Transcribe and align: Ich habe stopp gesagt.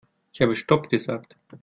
Ich 0.33 0.41
habe 0.41 0.55
stopp 0.55 0.89
gesagt. 0.89 1.35